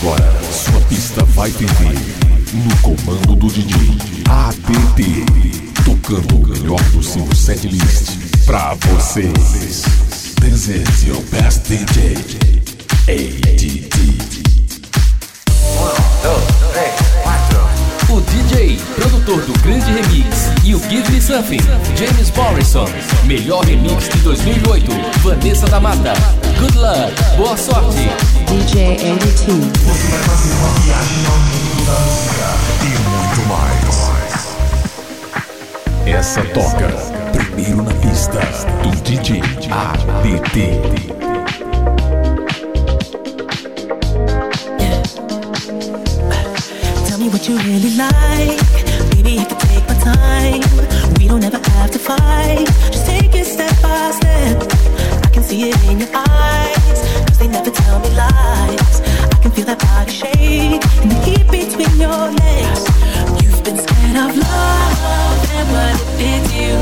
agora, 0.00 0.40
sua 0.52 0.80
pista 0.82 1.24
vai 1.24 1.50
perder. 1.50 1.98
No 2.54 2.76
comando 2.78 3.34
do 3.34 3.48
DJ 3.48 3.74
ADT. 4.28 5.82
Tocando 5.84 6.36
o 6.36 6.48
melhor 6.48 6.82
do 6.90 7.02
seu 7.02 7.26
setlist 7.34 8.16
pra 8.44 8.74
vocês. 8.74 9.82
This 10.40 10.68
is 10.68 11.04
your 11.04 11.20
best 11.30 11.68
DJ. 11.68 12.14
ADT. 13.08 14.37
DJ, 18.58 18.76
produtor 18.96 19.40
do 19.42 19.52
grande 19.60 19.86
remix 19.92 20.50
e 20.64 20.74
o 20.74 20.80
Give 20.90 21.08
Me 21.12 21.22
Something, 21.22 21.60
James 21.96 22.32
Morrison. 22.32 22.86
Melhor 23.24 23.64
remix 23.64 24.08
de 24.08 24.18
2008, 24.18 24.90
Vanessa 25.20 25.66
da 25.68 25.78
Mata. 25.78 26.12
Good 26.58 26.76
luck, 26.76 27.14
boa 27.36 27.56
sorte. 27.56 28.10
DJ 28.48 28.94
ADT. 28.94 29.44
Você 29.46 30.08
vai 30.08 30.18
fazer 30.24 30.52
uma 30.54 30.70
viagem 30.80 31.24
ao 31.26 31.38
mundo 31.38 31.86
da 31.86 32.00
música 32.00 32.48
e 32.82 32.88
muito 33.08 33.40
mais. 33.48 33.78
Essa 36.04 36.42
toca 36.46 36.88
primeiro 37.30 37.84
na 37.84 37.94
pista 37.94 38.40
do 38.82 38.90
DJ 39.02 39.40
ADT. 39.70 41.17
What 47.30 47.48
you 47.48 47.56
really 47.58 47.94
like. 47.96 48.58
Baby, 49.10 49.38
I 49.38 49.44
can 49.44 49.58
take 49.58 49.84
my 49.88 49.96
time. 50.00 50.62
We 51.18 51.28
don't 51.28 51.44
ever 51.44 51.58
have 51.70 51.90
to 51.90 51.98
fight. 51.98 52.66
Just 52.92 53.06
take 53.06 53.34
it 53.34 53.44
step 53.44 53.74
by 53.82 54.10
step. 54.12 54.56
I 55.24 55.28
can 55.28 55.42
see 55.42 55.68
it 55.68 55.76
in 55.84 56.00
your 56.00 56.08
eyes. 56.14 56.98
Cause 57.26 57.38
they 57.38 57.48
never 57.48 57.70
tell 57.70 58.00
me 58.00 58.10
lies. 58.10 59.00
I 59.32 59.38
can 59.42 59.50
feel 59.50 59.66
that 59.66 59.78
body 59.80 60.12
shake 60.12 60.82
and 61.02 61.10
the 61.10 61.18
heat 61.26 61.46
between 61.50 61.94
your 62.00 62.24
legs. 62.42 62.82
You've 63.42 63.62
been 63.64 63.78
scared 63.78 64.16
of 64.24 64.36
love 64.36 65.38
and 65.56 65.68
what 65.74 65.94
it 66.00 66.10
did 66.22 66.44
you. 66.58 66.76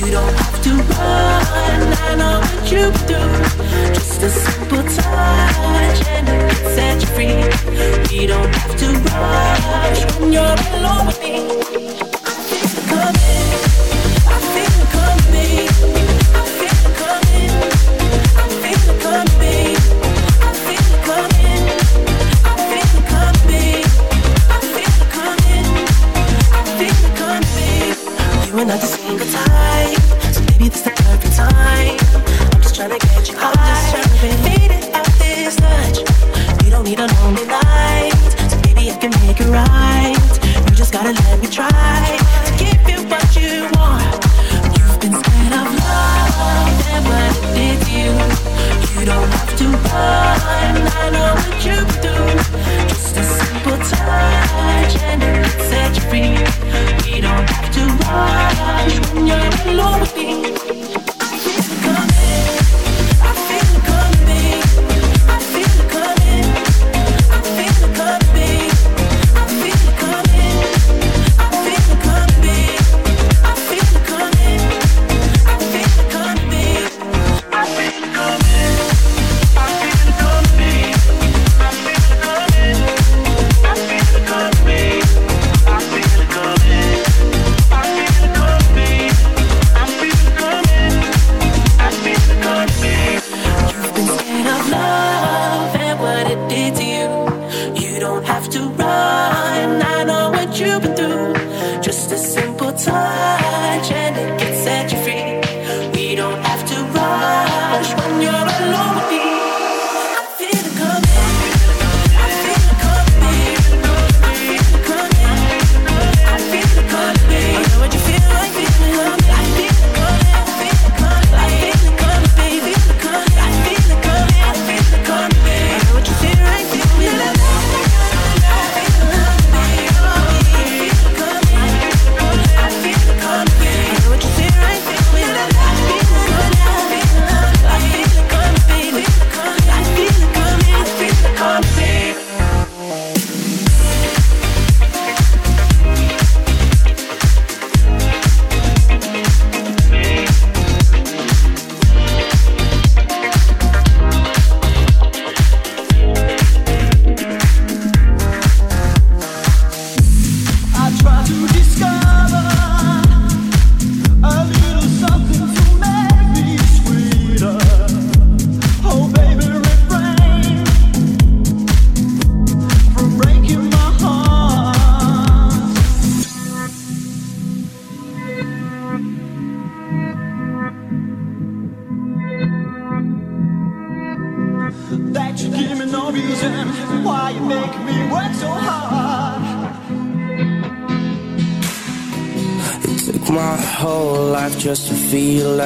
You 0.00 0.12
don't 0.12 0.34
have 0.42 0.58
to 0.66 0.72
run. 0.90 1.80
I 2.06 2.14
know 2.16 2.40
what 2.40 2.72
you 2.72 2.90
do. 3.06 3.20
Just 3.94 4.22
a 4.22 4.30
simple 4.30 4.82
touch 4.82 6.00
and 6.08 6.28
it 6.28 6.42
can 6.50 6.64
set 6.74 6.96
you 7.02 7.08
free. 7.14 8.10
We 8.10 8.26
don't 8.26 8.52
have 8.54 8.76
to 8.78 9.10
when 9.20 9.49
you're 10.32 10.42
alone 10.42 11.06
with 11.06 11.20
me. 11.22 11.69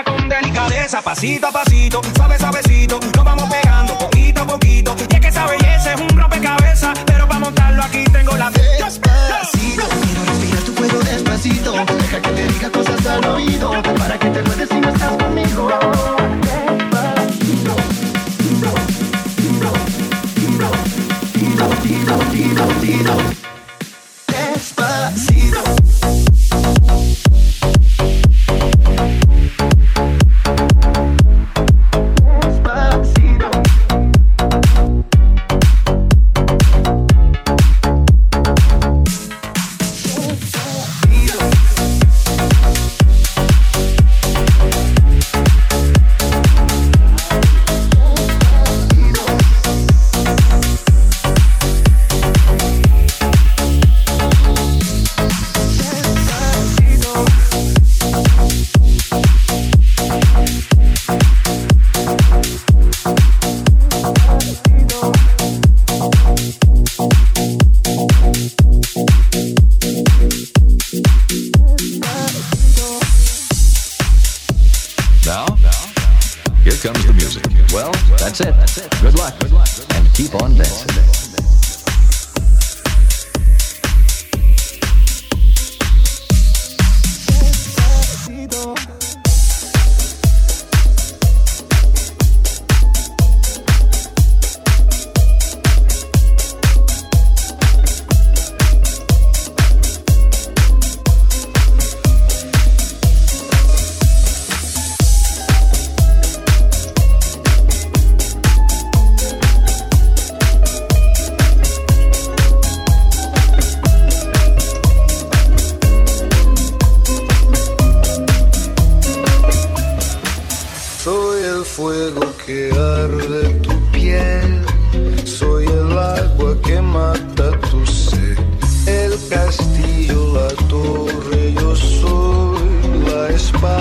Con 0.00 0.26
delicadeza, 0.26 1.02
pasito 1.02 1.48
a 1.48 1.52
pasito, 1.52 2.00
suave 2.16 2.38
suavecito, 2.38 2.98
nos 3.14 3.21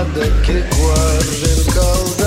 The 0.01 0.29
que 0.43 0.57
was 0.81 1.43
em 1.43 1.63
caldo 1.73 2.20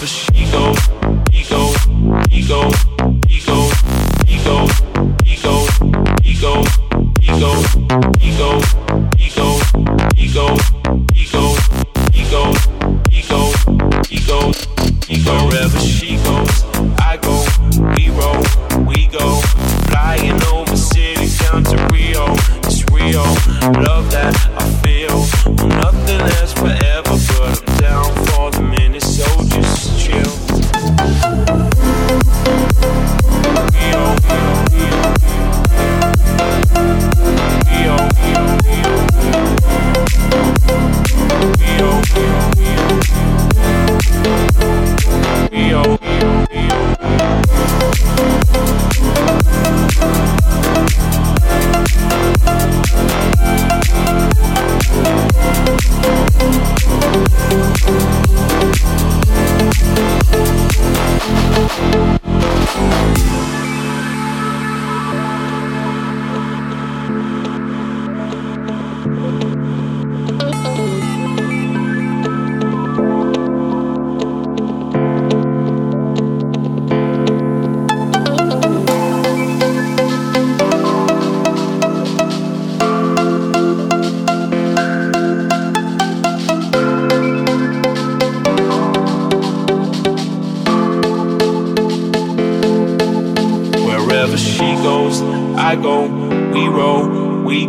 of 0.00 0.04
a 0.04 0.06
she-go 0.06 0.99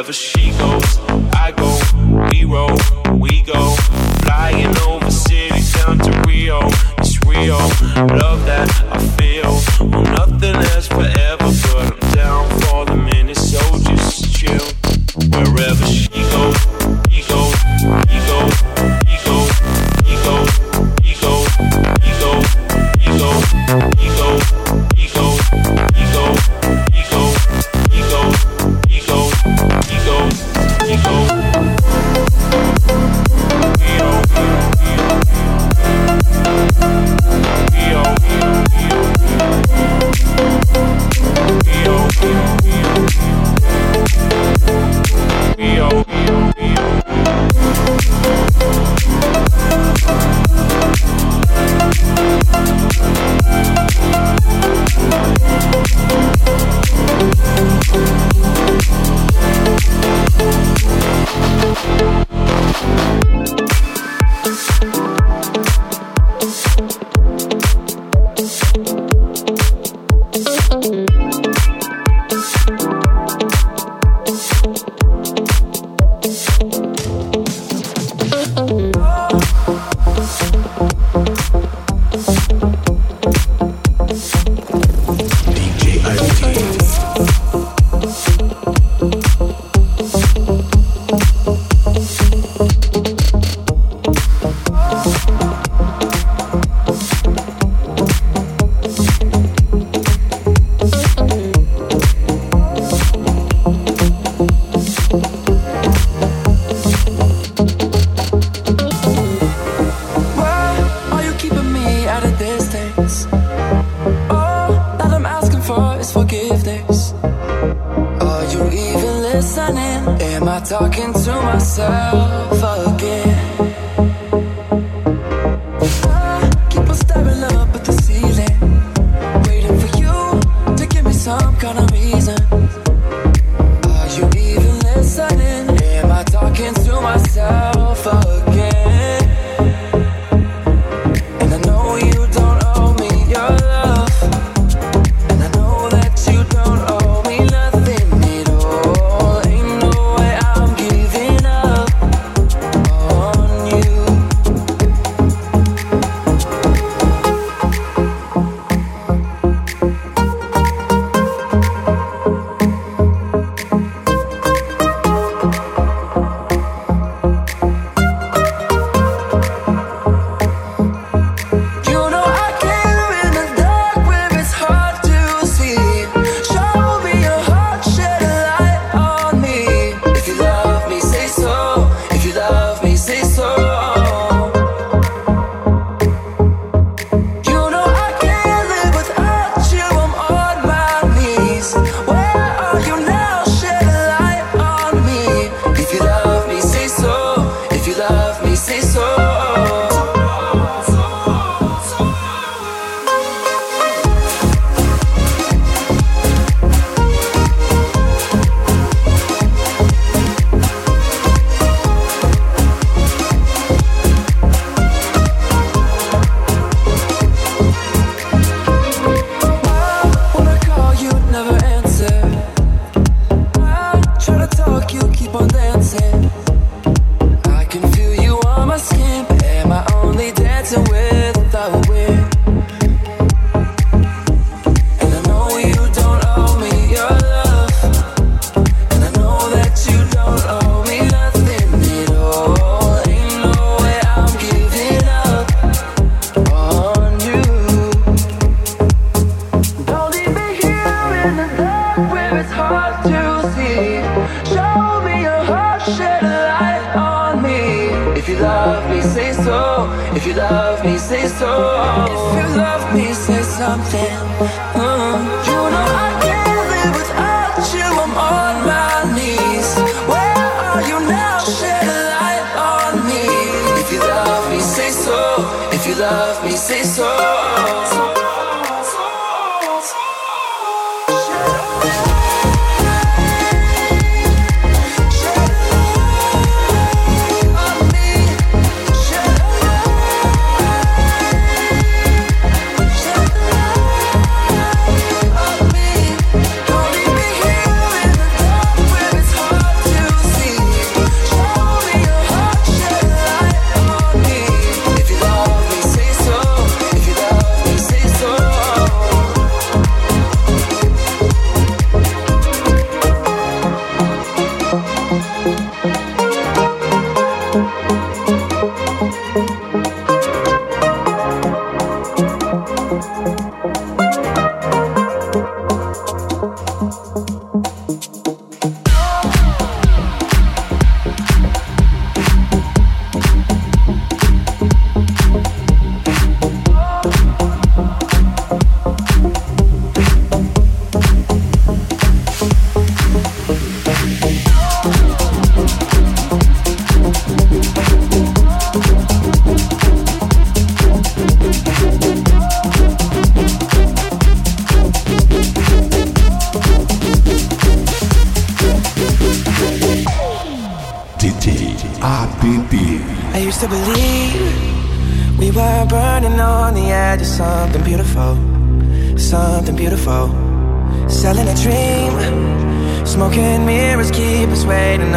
wherever 0.00 0.12
she 0.12 0.50
goes. 0.52 0.79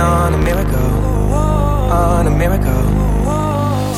on 0.03 0.33
a 0.33 0.37
miracle, 0.37 1.33
on 1.91 2.27
a 2.27 2.29
miracle. 2.29 2.83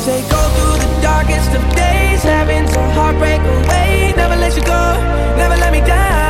Say 0.04 0.22
go 0.30 0.42
through 0.56 0.78
the 0.86 1.02
darkest 1.02 1.50
of 1.58 1.64
days, 1.76 2.22
having 2.22 2.66
to 2.74 2.80
heartbreak 2.98 3.42
away. 3.42 4.14
Never 4.16 4.36
let 4.36 4.56
you 4.56 4.64
go, 4.64 4.84
never 5.36 5.58
let 5.58 5.72
me 5.72 5.82
down. 5.82 6.25